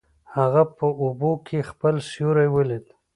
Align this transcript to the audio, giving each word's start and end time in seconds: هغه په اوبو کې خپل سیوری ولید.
هغه 0.35 0.63
په 0.77 0.87
اوبو 1.03 1.31
کې 1.47 1.67
خپل 1.69 1.95
سیوری 2.09 2.47
ولید. 2.51 2.85